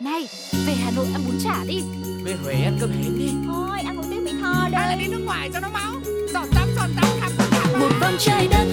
[0.00, 0.28] Này,
[0.66, 1.82] về Hà Nội ăn bún chả đi.
[2.24, 3.28] Về Huế ăn cơm hến đi.
[3.46, 5.92] Thôi ăn một tiếng Mỹ Tho Hay là đây đi nước ngoài cho nó máu.
[6.32, 8.66] Giọt tắm giọt tắm khắp cả một vòng trái đất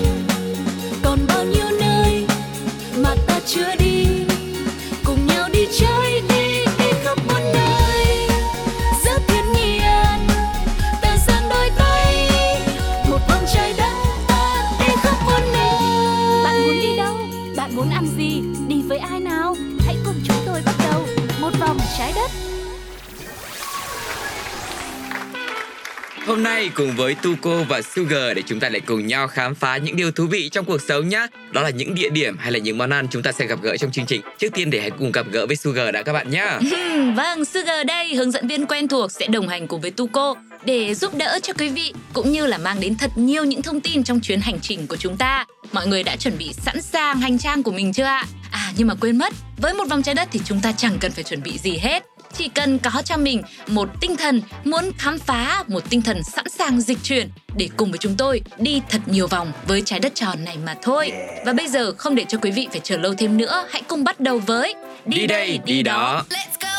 [26.61, 29.95] đây cùng với Tuko và Sugar để chúng ta lại cùng nhau khám phá những
[29.95, 31.27] điều thú vị trong cuộc sống nhé.
[31.51, 33.77] Đó là những địa điểm hay là những món ăn chúng ta sẽ gặp gỡ
[33.77, 34.21] trong chương trình.
[34.37, 36.45] Trước tiên để hãy cùng gặp gỡ với Sugar đã các bạn nhé.
[37.15, 40.95] Vâng, Sugar đây, hướng dẫn viên quen thuộc sẽ đồng hành cùng với Tuko để
[40.95, 44.03] giúp đỡ cho quý vị cũng như là mang đến thật nhiều những thông tin
[44.03, 45.45] trong chuyến hành trình của chúng ta.
[45.71, 48.25] Mọi người đã chuẩn bị sẵn sàng hành trang của mình chưa ạ?
[48.51, 51.11] À nhưng mà quên mất, với một vòng trái đất thì chúng ta chẳng cần
[51.11, 52.03] phải chuẩn bị gì hết.
[52.33, 56.45] Chỉ cần có cho mình một tinh thần muốn khám phá, một tinh thần sẵn
[56.49, 60.15] sàng dịch chuyển để cùng với chúng tôi đi thật nhiều vòng với trái đất
[60.15, 61.11] tròn này mà thôi.
[61.45, 64.03] Và bây giờ không để cho quý vị phải chờ lâu thêm nữa, hãy cùng
[64.03, 64.75] bắt đầu với
[65.05, 66.25] Đi đây, đi đó.
[66.29, 66.70] Let's go.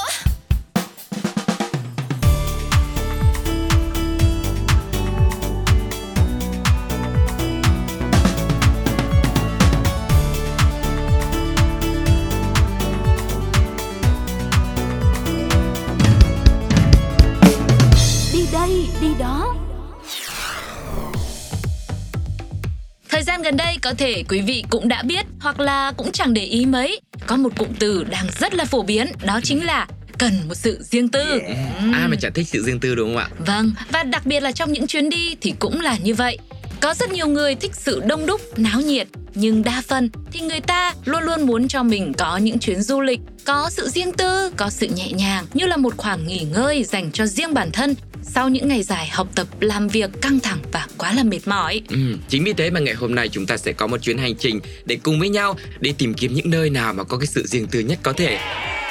[23.22, 26.34] Thời gian gần đây có thể quý vị cũng đã biết hoặc là cũng chẳng
[26.34, 27.00] để ý mấy.
[27.26, 29.86] Có một cụm từ đang rất là phổ biến, đó chính là
[30.18, 31.40] cần một sự riêng tư.
[31.80, 31.92] Ừm.
[31.92, 33.28] Ai mà chẳng thích sự riêng tư đúng không ạ?
[33.46, 36.38] Vâng, và đặc biệt là trong những chuyến đi thì cũng là như vậy.
[36.80, 40.60] Có rất nhiều người thích sự đông đúc, náo nhiệt, nhưng đa phần thì người
[40.60, 44.52] ta luôn luôn muốn cho mình có những chuyến du lịch, có sự riêng tư,
[44.56, 47.94] có sự nhẹ nhàng như là một khoảng nghỉ ngơi dành cho riêng bản thân
[48.22, 51.82] sau những ngày dài học tập, làm việc căng thẳng và quá là mệt mỏi.
[51.88, 54.36] Ừ, chính vì thế mà ngày hôm nay chúng ta sẽ có một chuyến hành
[54.36, 57.46] trình để cùng với nhau đi tìm kiếm những nơi nào mà có cái sự
[57.46, 58.38] riêng tư nhất có thể.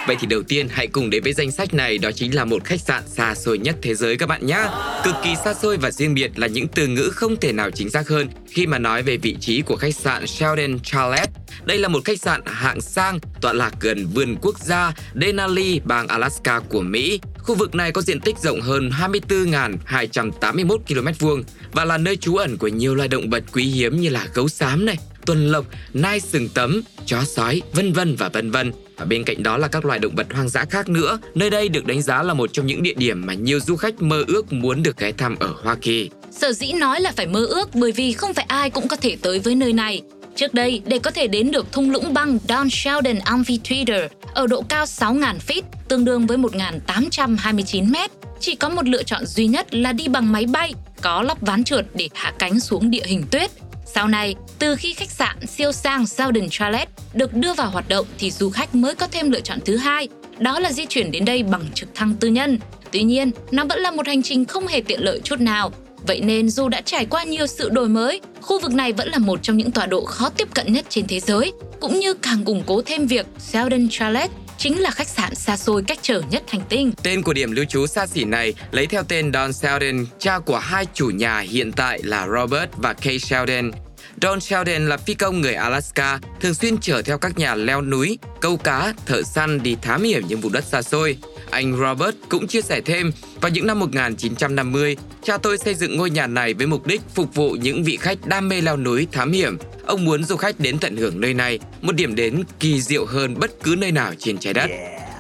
[0.08, 2.64] Vậy thì đầu tiên hãy cùng đến với danh sách này đó chính là một
[2.64, 4.60] khách sạn xa xôi nhất thế giới các bạn nhé.
[5.04, 7.90] Cực kỳ xa xôi và riêng biệt là những từ ngữ không thể nào chính
[7.90, 11.32] xác hơn khi mà nói về vị trí của khách sạn Sheldon Charlotte.
[11.66, 16.08] Đây là một khách sạn hạng sang tọa lạc gần vườn quốc gia Denali, bang
[16.08, 17.20] Alaska của Mỹ.
[17.44, 18.90] Khu vực này có diện tích rộng hơn
[19.30, 24.02] 24.281 km vuông và là nơi trú ẩn của nhiều loài động vật quý hiếm
[24.02, 28.30] như là gấu xám này, tuần lộc, nai sừng tấm, chó sói, vân vân và
[28.30, 28.72] vân vân.
[28.98, 31.20] Và bên cạnh đó là các loài động vật hoang dã khác nữa.
[31.36, 34.02] Nơi đây được đánh giá là một trong những địa điểm mà nhiều du khách
[34.02, 36.10] mơ ước muốn được ghé thăm ở Hoa Kỳ.
[36.32, 39.18] Sở dĩ nói là phải mơ ước bởi vì không phải ai cũng có thể
[39.22, 40.02] tới với nơi này.
[40.42, 44.62] Trước đây, để có thể đến được thung lũng băng Don Sheldon Amphitheater ở độ
[44.70, 49.74] cao 6.000 feet, tương đương với 1.829 mét, chỉ có một lựa chọn duy nhất
[49.74, 53.24] là đi bằng máy bay, có lắp ván trượt để hạ cánh xuống địa hình
[53.32, 53.52] tuyết.
[53.86, 58.06] Sau này, từ khi khách sạn siêu sang Sheldon Chalet được đưa vào hoạt động
[58.18, 60.08] thì du khách mới có thêm lựa chọn thứ hai,
[60.40, 62.60] đó là di chuyển đến đây bằng trực thăng tư nhân.
[62.92, 65.72] Tuy nhiên, nó vẫn là một hành trình không hề tiện lợi chút nào.
[66.08, 69.18] Vậy nên dù đã trải qua nhiều sự đổi mới, khu vực này vẫn là
[69.18, 72.46] một trong những tọa độ khó tiếp cận nhất trên thế giới, cũng như càng
[72.46, 76.44] củng cố thêm việc Sheldon Chalet chính là khách sạn xa xôi cách trở nhất
[76.48, 76.92] hành tinh.
[77.04, 80.58] Tên của điểm lưu trú xa xỉ này lấy theo tên Don Sheldon, cha của
[80.58, 83.72] hai chủ nhà hiện tại là Robert và Kay Sheldon.
[84.22, 88.20] Don Sheldon là phi công người Alaska, thường xuyên chở theo các nhà leo núi,
[88.40, 91.18] câu cá, thợ săn đi thám hiểm những vùng đất xa xôi.
[91.50, 93.12] Anh Robert cũng chia sẻ thêm,
[93.42, 97.36] vào những năm 1950, cha tôi xây dựng ngôi nhà này với mục đích phục
[97.36, 99.58] vụ những vị khách đam mê leo núi thám hiểm.
[99.86, 103.36] Ông muốn du khách đến tận hưởng nơi này, một điểm đến kỳ diệu hơn
[103.40, 104.70] bất cứ nơi nào trên trái đất.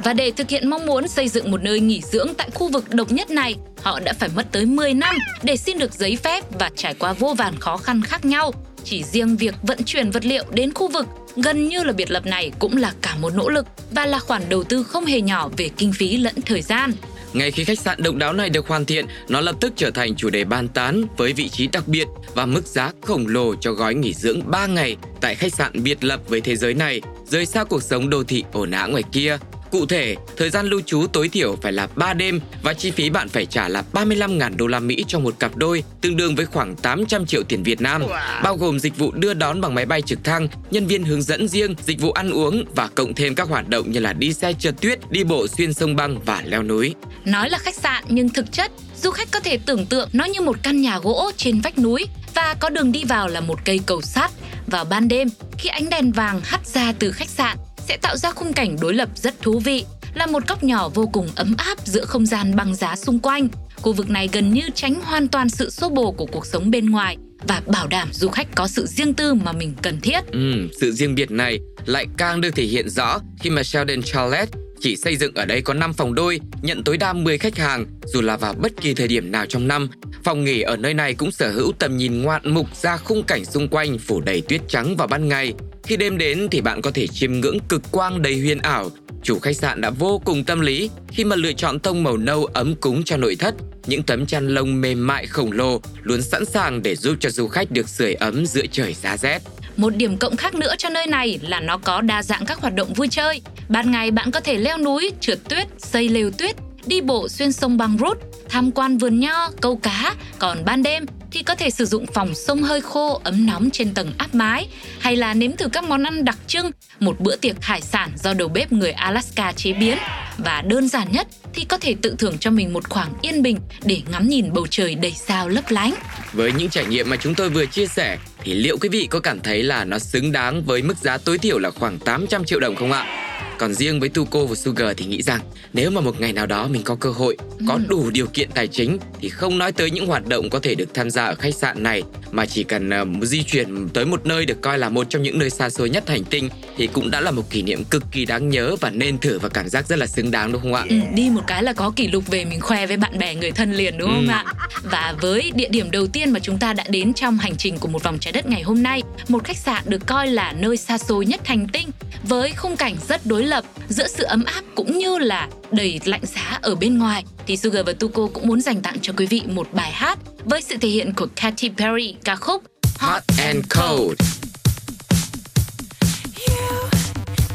[0.03, 2.93] Và để thực hiện mong muốn xây dựng một nơi nghỉ dưỡng tại khu vực
[2.93, 6.59] độc nhất này, họ đã phải mất tới 10 năm để xin được giấy phép
[6.59, 8.53] và trải qua vô vàn khó khăn khác nhau.
[8.83, 11.05] Chỉ riêng việc vận chuyển vật liệu đến khu vực
[11.35, 14.41] gần như là biệt lập này cũng là cả một nỗ lực và là khoản
[14.49, 16.91] đầu tư không hề nhỏ về kinh phí lẫn thời gian.
[17.33, 20.15] Ngay khi khách sạn độc đáo này được hoàn thiện, nó lập tức trở thành
[20.15, 23.71] chủ đề bàn tán với vị trí đặc biệt và mức giá khổng lồ cho
[23.71, 27.45] gói nghỉ dưỡng 3 ngày tại khách sạn biệt lập với thế giới này, rời
[27.45, 29.37] xa cuộc sống đô thị ồn ào ngoài kia.
[29.71, 33.09] Cụ thể, thời gian lưu trú tối thiểu phải là 3 đêm và chi phí
[33.09, 36.45] bạn phải trả là 35.000 đô la Mỹ cho một cặp đôi, tương đương với
[36.45, 38.03] khoảng 800 triệu tiền Việt Nam,
[38.43, 41.47] bao gồm dịch vụ đưa đón bằng máy bay trực thăng, nhân viên hướng dẫn
[41.47, 44.53] riêng, dịch vụ ăn uống và cộng thêm các hoạt động như là đi xe
[44.53, 46.95] trượt tuyết, đi bộ xuyên sông băng và leo núi.
[47.25, 48.71] Nói là khách sạn nhưng thực chất,
[49.01, 52.05] du khách có thể tưởng tượng nó như một căn nhà gỗ trên vách núi
[52.33, 54.31] và có đường đi vào là một cây cầu sắt.
[54.67, 55.27] Vào ban đêm,
[55.57, 57.57] khi ánh đèn vàng hắt ra từ khách sạn,
[57.87, 59.85] sẽ tạo ra khung cảnh đối lập rất thú vị.
[60.13, 63.47] là một góc nhỏ vô cùng ấm áp giữa không gian băng giá xung quanh.
[63.75, 66.89] Khu vực này gần như tránh hoàn toàn sự xô bồ của cuộc sống bên
[66.89, 67.17] ngoài
[67.47, 70.19] và bảo đảm du khách có sự riêng tư mà mình cần thiết.
[70.31, 74.51] Ừ, sự riêng biệt này lại càng được thể hiện rõ khi mà Sheldon Charlotte
[74.81, 77.85] chỉ xây dựng ở đây có 5 phòng đôi, nhận tối đa 10 khách hàng
[78.05, 79.89] dù là vào bất kỳ thời điểm nào trong năm.
[80.23, 83.45] Phòng nghỉ ở nơi này cũng sở hữu tầm nhìn ngoạn mục ra khung cảnh
[83.45, 85.53] xung quanh phủ đầy tuyết trắng vào ban ngày.
[85.83, 88.89] Khi đêm đến thì bạn có thể chiêm ngưỡng cực quang đầy huyền ảo.
[89.23, 92.45] Chủ khách sạn đã vô cùng tâm lý khi mà lựa chọn tông màu nâu
[92.45, 93.55] ấm cúng cho nội thất.
[93.87, 97.47] Những tấm chăn lông mềm mại khổng lồ luôn sẵn sàng để giúp cho du
[97.47, 99.41] khách được sưởi ấm giữa trời giá rét.
[99.77, 102.75] Một điểm cộng khác nữa cho nơi này là nó có đa dạng các hoạt
[102.75, 103.41] động vui chơi.
[103.71, 107.51] Ban ngày bạn có thể leo núi, trượt tuyết, xây lều tuyết, đi bộ xuyên
[107.51, 108.17] sông băng rút,
[108.49, 110.15] tham quan vườn nho, câu cá.
[110.39, 113.93] Còn ban đêm thì có thể sử dụng phòng sông hơi khô ấm nóng trên
[113.93, 114.67] tầng áp mái
[114.99, 118.33] hay là nếm thử các món ăn đặc trưng, một bữa tiệc hải sản do
[118.33, 119.97] đầu bếp người Alaska chế biến
[120.37, 123.57] và đơn giản nhất thì có thể tự thưởng cho mình một khoảng yên bình
[123.83, 125.93] để ngắm nhìn bầu trời đầy sao lấp lánh.
[126.33, 129.19] Với những trải nghiệm mà chúng tôi vừa chia sẻ thì liệu quý vị có
[129.19, 132.59] cảm thấy là nó xứng đáng với mức giá tối thiểu là khoảng 800 triệu
[132.59, 133.27] đồng không ạ?
[133.61, 135.41] Còn riêng với Tuco và Sugar thì nghĩ rằng
[135.73, 137.37] nếu mà một ngày nào đó mình có cơ hội,
[137.67, 137.81] có ừ.
[137.87, 140.93] đủ điều kiện tài chính thì không nói tới những hoạt động có thể được
[140.93, 144.45] tham gia ở khách sạn này mà chỉ cần uh, di chuyển tới một nơi
[144.45, 147.21] được coi là một trong những nơi xa xôi nhất hành tinh thì cũng đã
[147.21, 149.99] là một kỷ niệm cực kỳ đáng nhớ và nên thử và cảm giác rất
[149.99, 150.85] là xứng đáng đúng không ạ?
[150.89, 153.51] Ừ, đi một cái là có kỷ lục về mình khoe với bạn bè người
[153.51, 154.31] thân liền đúng không ừ.
[154.31, 154.45] ạ?
[154.83, 157.87] Và với địa điểm đầu tiên mà chúng ta đã đến trong hành trình của
[157.87, 160.97] một vòng trái đất ngày hôm nay, một khách sạn được coi là nơi xa
[160.97, 161.89] xôi nhất hành tinh
[162.23, 166.25] với khung cảnh rất đối lập giữa sự ấm áp cũng như là đầy lạnh
[166.35, 169.41] giá ở bên ngoài thì Sugar và Tuko cũng muốn dành tặng cho quý vị
[169.47, 172.63] một bài hát với sự thể hiện của Katy Perry ca khúc
[172.99, 174.41] Hot and Cold.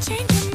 [0.05, 0.46] trở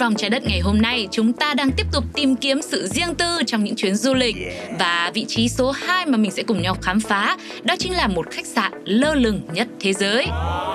[0.00, 3.14] vòng trái đất ngày hôm nay, chúng ta đang tiếp tục tìm kiếm sự riêng
[3.14, 4.36] tư trong những chuyến du lịch.
[4.78, 8.08] Và vị trí số 2 mà mình sẽ cùng nhau khám phá, đó chính là
[8.08, 10.26] một khách sạn lơ lửng nhất thế giới.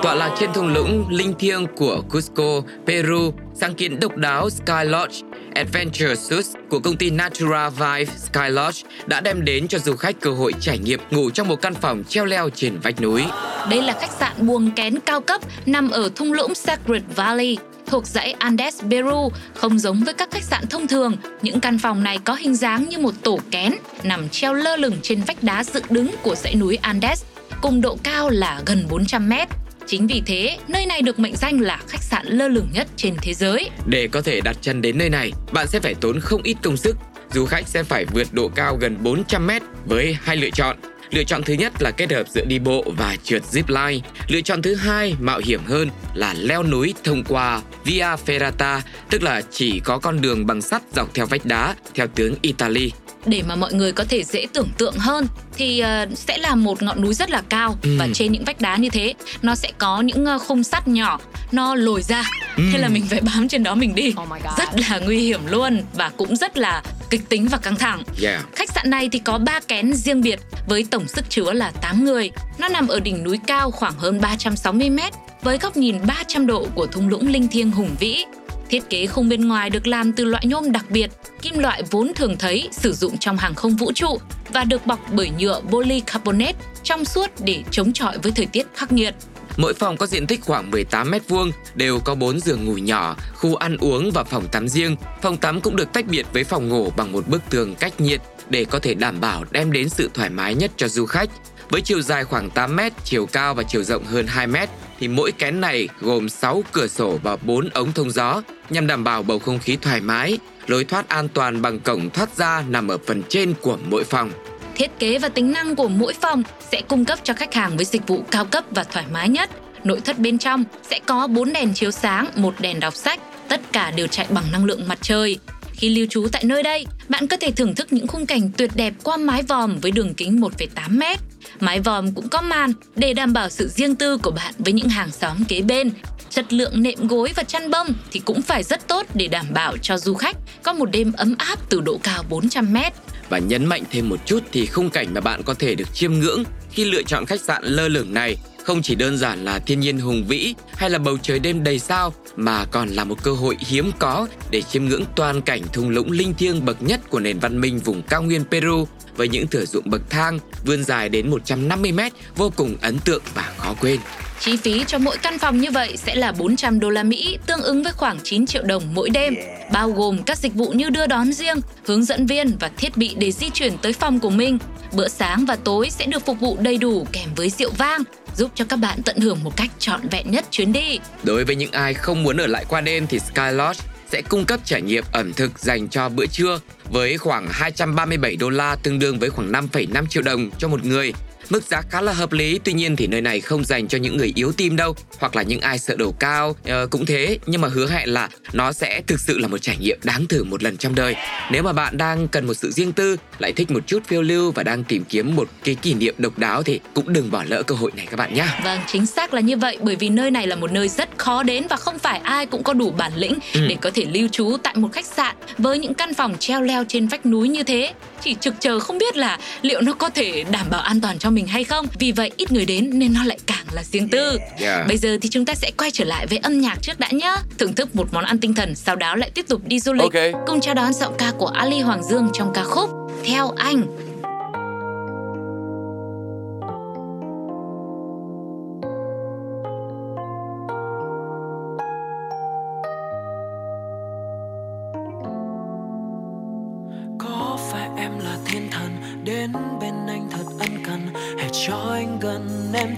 [0.03, 4.83] Tọa lạc trên thung lũng linh thiêng của Cusco, Peru, sáng kiến độc đáo Sky
[4.83, 5.15] Lodge
[5.55, 10.21] Adventure Suites của công ty Natura Vibe Sky Lodge đã đem đến cho du khách
[10.21, 13.23] cơ hội trải nghiệm ngủ trong một căn phòng treo leo trên vách núi.
[13.69, 18.07] Đây là khách sạn buồng kén cao cấp nằm ở thung lũng Sacred Valley, thuộc
[18.07, 21.15] dãy Andes Peru, không giống với các khách sạn thông thường.
[21.41, 23.73] Những căn phòng này có hình dáng như một tổ kén,
[24.03, 27.23] nằm treo lơ lửng trên vách đá dựng đứng của dãy núi Andes,
[27.61, 29.47] cùng độ cao là gần 400 mét.
[29.87, 33.15] Chính vì thế, nơi này được mệnh danh là khách sạn lơ lửng nhất trên
[33.21, 33.69] thế giới.
[33.85, 36.77] Để có thể đặt chân đến nơi này, bạn sẽ phải tốn không ít công
[36.77, 36.97] sức.
[37.33, 40.77] Du khách sẽ phải vượt độ cao gần 400 mét với hai lựa chọn.
[41.11, 44.07] Lựa chọn thứ nhất là kết hợp giữa đi bộ và trượt zip line.
[44.27, 49.23] Lựa chọn thứ hai mạo hiểm hơn là leo núi thông qua Via Ferrata, tức
[49.23, 52.91] là chỉ có con đường bằng sắt dọc theo vách đá theo tướng Italy
[53.25, 55.27] để mà mọi người có thể dễ tưởng tượng hơn
[55.57, 57.97] thì uh, sẽ là một ngọn núi rất là cao ừ.
[57.99, 61.19] và trên những vách đá như thế nó sẽ có những uh, khung sắt nhỏ
[61.51, 62.23] nó lồi ra
[62.57, 62.63] ừ.
[62.71, 65.81] thế là mình phải bám trên đó mình đi oh rất là nguy hiểm luôn
[65.93, 68.45] và cũng rất là kịch tính và căng thẳng yeah.
[68.55, 72.05] khách sạn này thì có 3 kén riêng biệt với tổng sức chứa là 8
[72.05, 76.47] người nó nằm ở đỉnh núi cao khoảng hơn 360 mét với góc nhìn 300
[76.47, 78.25] độ của thung lũng linh thiêng hùng vĩ
[78.69, 82.11] Thiết kế khung bên ngoài được làm từ loại nhôm đặc biệt, kim loại vốn
[82.15, 84.17] thường thấy sử dụng trong hàng không vũ trụ
[84.53, 88.91] và được bọc bởi nhựa polycarbonate trong suốt để chống chọi với thời tiết khắc
[88.91, 89.15] nghiệt.
[89.57, 93.15] Mỗi phòng có diện tích khoảng 18 mét vuông, đều có 4 giường ngủ nhỏ,
[93.33, 94.95] khu ăn uống và phòng tắm riêng.
[95.21, 98.21] Phòng tắm cũng được tách biệt với phòng ngủ bằng một bức tường cách nhiệt
[98.49, 101.29] để có thể đảm bảo đem đến sự thoải mái nhất cho du khách.
[101.69, 104.69] Với chiều dài khoảng 8 mét, chiều cao và chiều rộng hơn 2 mét,
[104.99, 109.03] thì mỗi kén này gồm 6 cửa sổ và 4 ống thông gió nhằm đảm
[109.03, 110.37] bảo bầu không khí thoải mái.
[110.67, 114.31] Lối thoát an toàn bằng cổng thoát ra nằm ở phần trên của mỗi phòng.
[114.75, 117.85] Thiết kế và tính năng của mỗi phòng sẽ cung cấp cho khách hàng với
[117.85, 119.49] dịch vụ cao cấp và thoải mái nhất.
[119.83, 123.61] Nội thất bên trong sẽ có 4 đèn chiếu sáng, một đèn đọc sách, tất
[123.71, 125.39] cả đều chạy bằng năng lượng mặt trời.
[125.77, 128.71] Khi lưu trú tại nơi đây, bạn có thể thưởng thức những khung cảnh tuyệt
[128.75, 131.19] đẹp qua mái vòm với đường kính 1,8 mét.
[131.59, 134.89] Mái vòm cũng có màn để đảm bảo sự riêng tư của bạn với những
[134.89, 135.91] hàng xóm kế bên.
[136.29, 139.77] Chất lượng nệm gối và chăn bông thì cũng phải rất tốt để đảm bảo
[139.77, 142.93] cho du khách có một đêm ấm áp từ độ cao 400 mét.
[143.29, 146.13] Và nhấn mạnh thêm một chút thì khung cảnh mà bạn có thể được chiêm
[146.13, 149.79] ngưỡng khi lựa chọn khách sạn lơ lửng này không chỉ đơn giản là thiên
[149.79, 153.31] nhiên hùng vĩ hay là bầu trời đêm đầy sao mà còn là một cơ
[153.31, 157.19] hội hiếm có để chiêm ngưỡng toàn cảnh thung lũng linh thiêng bậc nhất của
[157.19, 161.09] nền văn minh vùng cao nguyên Peru với những thửa ruộng bậc thang vươn dài
[161.09, 163.99] đến 150 mét vô cùng ấn tượng và khó quên.
[164.39, 167.61] Chi phí cho mỗi căn phòng như vậy sẽ là 400 đô la Mỹ, tương
[167.61, 169.35] ứng với khoảng 9 triệu đồng mỗi đêm,
[169.71, 173.15] bao gồm các dịch vụ như đưa đón riêng, hướng dẫn viên và thiết bị
[173.17, 174.57] để di chuyển tới phòng của mình.
[174.93, 178.01] Bữa sáng và tối sẽ được phục vụ đầy đủ kèm với rượu vang,
[178.37, 180.99] giúp cho các bạn tận hưởng một cách trọn vẹn nhất chuyến đi.
[181.23, 184.45] Đối với những ai không muốn ở lại qua đêm thì Sky Lodge sẽ cung
[184.45, 186.59] cấp trải nghiệm ẩm thực dành cho bữa trưa
[186.91, 191.13] với khoảng 237 đô la tương đương với khoảng 5,5 triệu đồng cho một người
[191.49, 194.17] Mức giá khá là hợp lý, tuy nhiên thì nơi này không dành cho những
[194.17, 197.61] người yếu tim đâu, hoặc là những ai sợ đầu cao, uh, cũng thế, nhưng
[197.61, 200.63] mà hứa hẹn là nó sẽ thực sự là một trải nghiệm đáng thử một
[200.63, 201.15] lần trong đời.
[201.51, 204.51] Nếu mà bạn đang cần một sự riêng tư, lại thích một chút phiêu lưu
[204.51, 207.63] và đang tìm kiếm một cái kỷ niệm độc đáo thì cũng đừng bỏ lỡ
[207.63, 208.45] cơ hội này các bạn nhé.
[208.63, 211.43] Vâng, chính xác là như vậy, bởi vì nơi này là một nơi rất khó
[211.43, 213.67] đến và không phải ai cũng có đủ bản lĩnh ừ.
[213.67, 216.83] để có thể lưu trú tại một khách sạn với những căn phòng treo leo
[216.87, 217.93] trên vách núi như thế.
[218.25, 221.29] Chỉ trực chờ không biết là liệu nó có thể đảm bảo an toàn cho
[221.29, 221.85] mình hay không.
[221.99, 224.39] Vì vậy ít người đến nên nó lại càng là riêng tư.
[224.59, 224.87] Yeah.
[224.87, 227.35] bây giờ thì chúng ta sẽ quay trở lại với âm nhạc trước đã nhá.
[227.57, 230.01] Thưởng thức một món ăn tinh thần sau đó lại tiếp tục đi du lịch.
[230.01, 230.33] Okay.
[230.47, 232.89] cùng chào đón giọng ca của Ali Hoàng Dương trong ca khúc
[233.25, 233.83] theo anh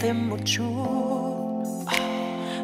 [0.02, 1.64] thêm một chút.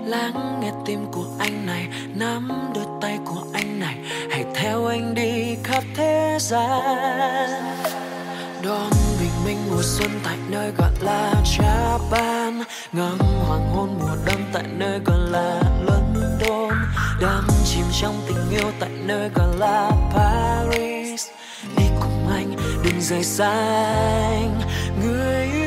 [0.06, 3.98] Lắng nghe tim của anh này, nắm đôi tay của anh này.
[4.32, 7.50] Hãy theo anh đi khắp thế gian.
[8.63, 12.63] Đón bình minh mùa xuân tại nơi gọi là Japan.
[12.92, 16.78] Ngắm hoàng hôn mùa đông tại nơi gọi là London.
[17.22, 21.28] Đắm chìm trong tình yêu tại nơi gọi là Paris.
[21.78, 23.52] Đi cùng anh, đừng rời xa
[24.30, 24.62] anh.
[25.04, 25.62] Người yêu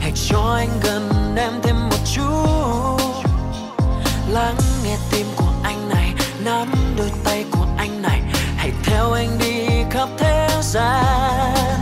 [0.00, 2.96] hãy cho anh gần em thêm một chút.
[4.30, 6.14] Lắng nghe tim của anh này,
[6.44, 8.22] nắm đôi tay của anh này.
[8.56, 11.80] Hãy theo anh đi khắp thế gian.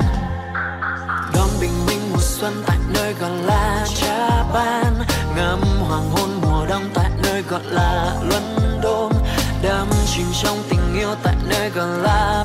[1.35, 4.93] Đón bình minh mùa xuân tại nơi gọi là Japan
[5.37, 9.13] ngắm hoàng hôn mùa đông tại nơi gọi là London
[9.63, 12.44] đắm chìm trong tình yêu tại nơi gọi là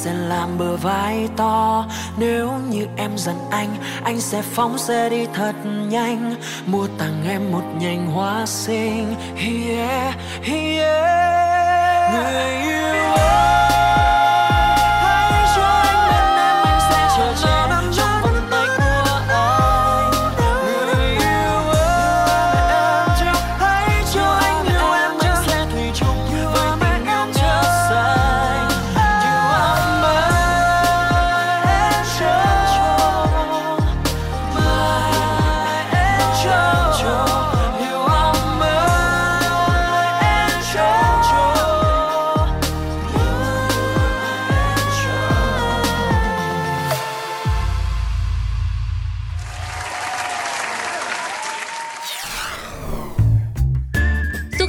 [0.00, 1.86] sẽ làm bờ vai to.
[2.18, 3.68] Nếu như em giận anh,
[4.04, 6.34] anh sẽ phóng xe đi thật nhanh.
[6.66, 9.14] Mua tặng em một nhành hoa xinh.
[9.36, 12.12] Yeah, yeah.
[12.12, 13.39] Người yêu ơi.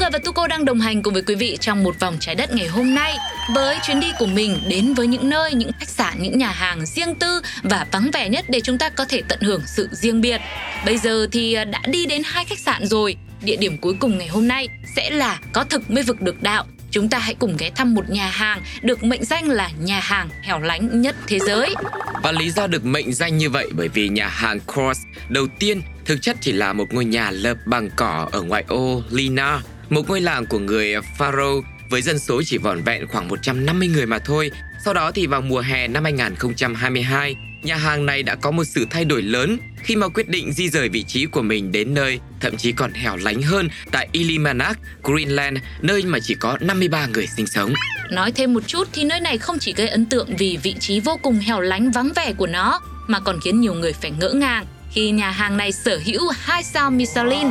[0.02, 2.56] Suga và Tuko đang đồng hành cùng với quý vị trong một vòng trái đất
[2.56, 3.18] ngày hôm nay
[3.56, 6.86] với chuyến đi của mình đến với những nơi, những khách sạn, những nhà hàng
[6.86, 10.22] riêng tư và vắng vẻ nhất để chúng ta có thể tận hưởng sự riêng
[10.22, 10.42] biệt.
[10.86, 13.16] Bây giờ thì à, đã đi đến hai khách sạn rồi.
[13.44, 16.66] Địa điểm cuối cùng ngày hôm nay sẽ là có thực mới vực được đạo.
[16.92, 20.30] Chúng ta hãy cùng ghé thăm một nhà hàng được mệnh danh là nhà hàng
[20.42, 21.76] hẻo lánh nhất thế giới.
[22.24, 25.82] Và lý do được mệnh danh như vậy bởi vì nhà hàng Cross đầu tiên
[26.06, 30.10] thực chất chỉ là một ngôi nhà lợp bằng cỏ ở ngoại ô Lina, một
[30.10, 34.20] ngôi làng của người Faro với dân số chỉ vỏn vẹn khoảng 150 người mà
[34.20, 34.52] thôi.
[34.86, 38.88] Sau đó thì vào mùa hè năm 2022, nhà hàng này đã có một sự
[38.90, 42.20] thay đổi lớn khi mà quyết định di rời vị trí của mình đến nơi
[42.40, 47.28] thậm chí còn hẻo lánh hơn tại Ilimanak, Greenland, nơi mà chỉ có 53 người
[47.28, 47.74] sinh sống.
[48.12, 51.00] Nói thêm một chút thì nơi này không chỉ gây ấn tượng vì vị trí
[51.00, 54.34] vô cùng hẻo lánh vắng vẻ của nó mà còn khiến nhiều người phải ngỡ
[54.34, 57.48] ngàng khi nhà hàng này sở hữu hai sao Michelin.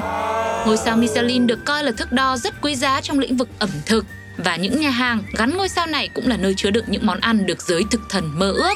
[0.66, 3.70] Ngôi sao Michelin được coi là thước đo rất quý giá trong lĩnh vực ẩm
[3.86, 7.06] thực và những nhà hàng gắn ngôi sao này cũng là nơi chứa đựng những
[7.06, 8.74] món ăn được giới thực thần mơ ước.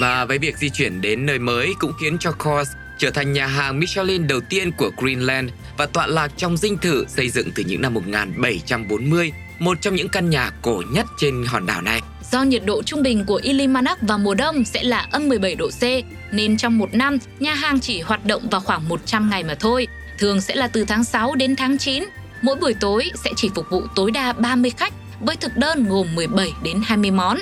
[0.00, 3.46] Và với việc di chuyển đến nơi mới cũng khiến cho Kors trở thành nhà
[3.46, 7.62] hàng Michelin đầu tiên của Greenland và tọa lạc trong dinh thự xây dựng từ
[7.66, 12.00] những năm 1740, một trong những căn nhà cổ nhất trên hòn đảo này.
[12.30, 15.70] Do nhiệt độ trung bình của Ilimanak vào mùa đông sẽ là âm 17 độ
[15.70, 15.82] C,
[16.32, 19.86] nên trong một năm, nhà hàng chỉ hoạt động vào khoảng 100 ngày mà thôi.
[20.18, 22.04] Thường sẽ là từ tháng 6 đến tháng 9.
[22.42, 26.14] Mỗi buổi tối sẽ chỉ phục vụ tối đa 30 khách, với thực đơn gồm
[26.14, 27.38] 17 đến 20 món.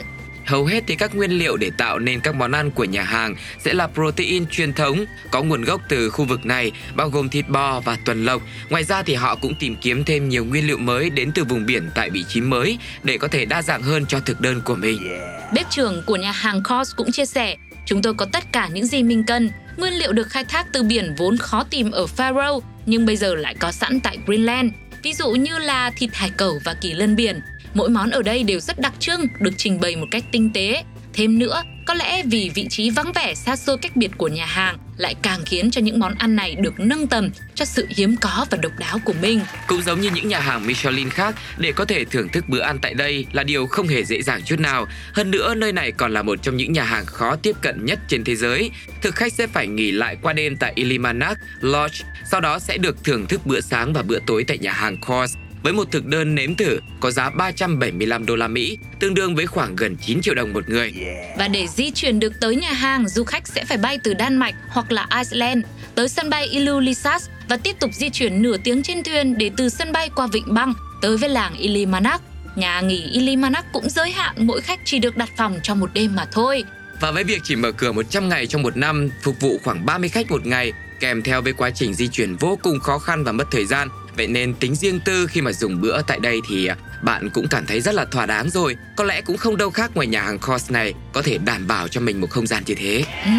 [0.46, 3.34] Hầu hết thì các nguyên liệu để tạo nên các món ăn của nhà hàng
[3.64, 7.48] sẽ là protein truyền thống có nguồn gốc từ khu vực này, bao gồm thịt
[7.48, 8.42] bò và tuần lộc.
[8.70, 11.66] Ngoài ra thì họ cũng tìm kiếm thêm nhiều nguyên liệu mới đến từ vùng
[11.66, 14.74] biển tại vị trí mới để có thể đa dạng hơn cho thực đơn của
[14.74, 15.18] mình.
[15.54, 17.56] Bếp trưởng của nhà hàng Kors cũng chia sẻ,
[17.88, 19.50] chúng tôi có tất cả những gì mình cần.
[19.76, 23.34] Nguyên liệu được khai thác từ biển vốn khó tìm ở Faroe nhưng bây giờ
[23.34, 24.72] lại có sẵn tại Greenland.
[25.02, 27.40] Ví dụ như là thịt hải cẩu và kỳ lân biển.
[27.74, 30.84] Mỗi món ở đây đều rất đặc trưng, được trình bày một cách tinh tế.
[31.12, 34.46] Thêm nữa, có lẽ vì vị trí vắng vẻ xa xôi cách biệt của nhà
[34.46, 38.16] hàng lại càng khiến cho những món ăn này được nâng tầm cho sự hiếm
[38.20, 39.40] có và độc đáo của mình.
[39.66, 42.78] Cũng giống như những nhà hàng Michelin khác, để có thể thưởng thức bữa ăn
[42.82, 44.86] tại đây là điều không hề dễ dàng chút nào.
[45.12, 47.98] Hơn nữa, nơi này còn là một trong những nhà hàng khó tiếp cận nhất
[48.08, 48.70] trên thế giới.
[49.02, 53.04] Thực khách sẽ phải nghỉ lại qua đêm tại Ilimanak Lodge, sau đó sẽ được
[53.04, 56.34] thưởng thức bữa sáng và bữa tối tại nhà hàng Kors với một thực đơn
[56.34, 60.34] nếm thử có giá 375 đô la Mỹ, tương đương với khoảng gần 9 triệu
[60.34, 60.92] đồng một người.
[61.38, 64.36] Và để di chuyển được tới nhà hàng, du khách sẽ phải bay từ Đan
[64.36, 68.82] Mạch hoặc là Iceland tới sân bay Ilulissat và tiếp tục di chuyển nửa tiếng
[68.82, 72.22] trên thuyền để từ sân bay qua vịnh băng tới với làng Ilimanak.
[72.56, 76.16] Nhà nghỉ Ilimanak cũng giới hạn mỗi khách chỉ được đặt phòng trong một đêm
[76.16, 76.64] mà thôi.
[77.00, 80.08] Và với việc chỉ mở cửa 100 ngày trong một năm, phục vụ khoảng 30
[80.08, 83.32] khách một ngày, kèm theo với quá trình di chuyển vô cùng khó khăn và
[83.32, 83.88] mất thời gian,
[84.18, 87.48] Vậy nên tính riêng tư khi mà dùng bữa tại đây thì à, bạn cũng
[87.48, 88.76] cảm thấy rất là thỏa đáng rồi.
[88.96, 91.88] Có lẽ cũng không đâu khác ngoài nhà hàng course này có thể đảm bảo
[91.88, 93.04] cho mình một không gian như thế.
[93.24, 93.30] Ừ.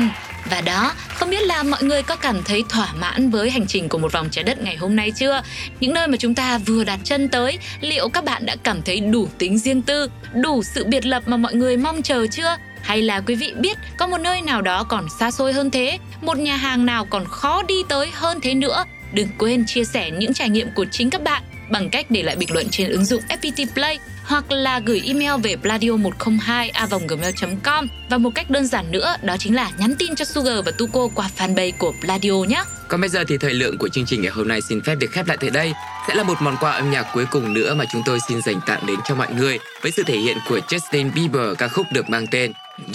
[0.50, 3.90] Và đó, không biết là mọi người có cảm thấy thỏa mãn với hành trình
[3.90, 5.42] của một vòng trái đất ngày hôm nay chưa?
[5.80, 9.00] Những nơi mà chúng ta vừa đặt chân tới, liệu các bạn đã cảm thấy
[9.00, 10.10] đủ tính riêng tư,
[10.44, 12.58] đủ sự biệt lập mà mọi người mong chờ chưa?
[12.82, 15.98] Hay là quý vị biết có một nơi nào đó còn xa xôi hơn thế,
[16.22, 20.12] một nhà hàng nào còn khó đi tới hơn thế nữa Đừng quên chia sẻ
[20.12, 23.06] những trải nghiệm của chính các bạn bằng cách để lại bình luận trên ứng
[23.06, 29.16] dụng FPT Play hoặc là gửi email về pladio102a.gmail.com và một cách đơn giản nữa,
[29.22, 32.64] đó chính là nhắn tin cho Sugar và Tuko qua fanpage của Pladio nhé.
[32.88, 35.12] Còn bây giờ thì thời lượng của chương trình ngày hôm nay xin phép được
[35.12, 35.74] khép lại tại đây.
[36.08, 38.60] Sẽ là một món quà âm nhạc cuối cùng nữa mà chúng tôi xin dành
[38.68, 42.10] tặng đến cho mọi người với sự thể hiện của Justin Bieber ca khúc được
[42.10, 42.52] mang tên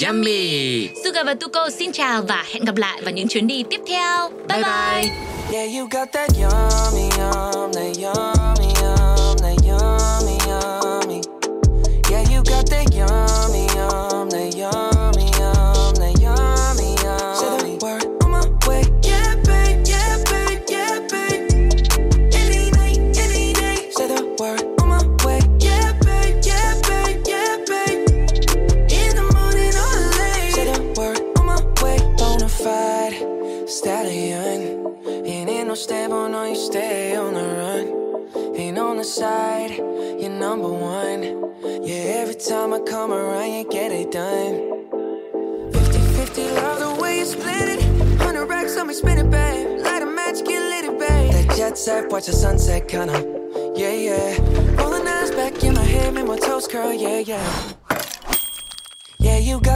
[0.06, 0.88] Yummy.
[1.04, 4.30] Sugar và Tuko xin chào và hẹn gặp lại vào những chuyến đi tiếp theo.
[4.48, 5.02] Bye bye.
[5.02, 5.10] bye.
[5.52, 8.33] Yeah, you got that yummy, yum, that yummy, yum,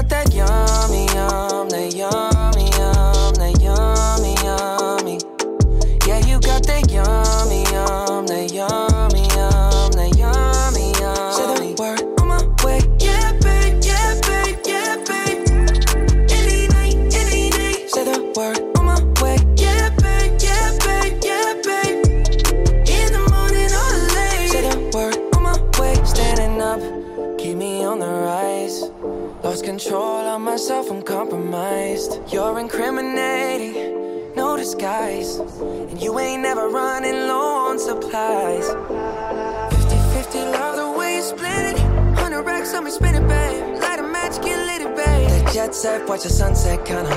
[0.08, 2.27] that yummy, yum, that yum,
[35.60, 38.66] And you ain't never running low on supplies.
[39.72, 41.78] 50 50, love the way you split it.
[41.80, 43.80] 100 racks on me, spin it, babe.
[43.80, 45.28] Light a match, get lit, it, babe.
[45.28, 47.10] That jet set, watch the sunset, kinda.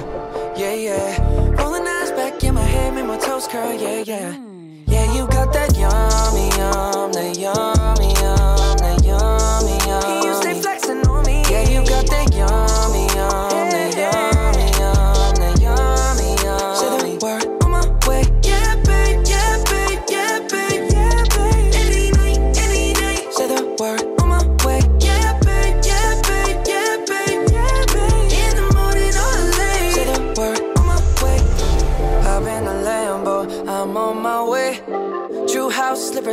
[0.58, 1.62] Yeah, yeah.
[1.62, 4.36] Rolling eyes back in my head, make my toes curl, yeah, yeah.
[4.88, 7.71] Yeah, you got that yummy, yum, that yum,